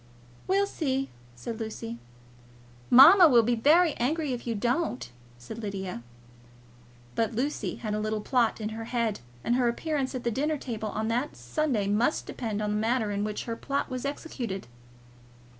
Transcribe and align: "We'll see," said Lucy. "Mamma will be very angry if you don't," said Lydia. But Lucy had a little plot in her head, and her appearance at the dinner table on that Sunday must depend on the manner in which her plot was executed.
"We'll 0.47 0.65
see," 0.65 1.11
said 1.35 1.59
Lucy. 1.59 1.99
"Mamma 2.89 3.29
will 3.29 3.43
be 3.43 3.53
very 3.53 3.93
angry 3.97 4.33
if 4.33 4.47
you 4.47 4.55
don't," 4.55 5.07
said 5.37 5.59
Lydia. 5.59 6.01
But 7.13 7.35
Lucy 7.35 7.75
had 7.75 7.93
a 7.93 7.99
little 7.99 8.21
plot 8.21 8.59
in 8.59 8.69
her 8.69 8.85
head, 8.85 9.19
and 9.43 9.57
her 9.57 9.67
appearance 9.67 10.15
at 10.15 10.23
the 10.23 10.31
dinner 10.31 10.57
table 10.57 10.89
on 10.89 11.07
that 11.09 11.35
Sunday 11.37 11.85
must 11.85 12.25
depend 12.25 12.63
on 12.63 12.71
the 12.71 12.77
manner 12.77 13.11
in 13.11 13.23
which 13.23 13.43
her 13.45 13.55
plot 13.55 13.91
was 13.91 14.03
executed. 14.03 14.65